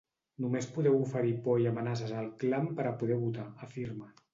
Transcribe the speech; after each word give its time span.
Només 0.45 0.69
podeu 0.77 0.97
oferir 1.01 1.35
por 1.49 1.63
i 1.67 1.69
amenaces 1.75 2.17
al 2.25 2.33
clam 2.45 2.75
per 2.81 2.91
a 2.95 2.99
poder 3.05 3.23
votar, 3.27 3.51
afirma. 3.69 4.15